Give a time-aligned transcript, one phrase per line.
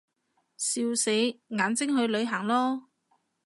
[0.57, 1.11] 笑死，
[1.49, 2.81] 眼睛去旅行囉